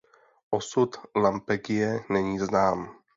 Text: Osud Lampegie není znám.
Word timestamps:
Osud 0.49 0.97
Lampegie 1.15 1.99
není 2.09 2.39
znám. 2.39 2.95